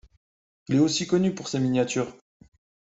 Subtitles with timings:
[0.67, 2.11] Il est aussi connu pour ses miniatures.